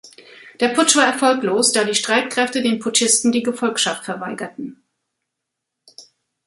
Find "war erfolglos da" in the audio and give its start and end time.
0.95-1.83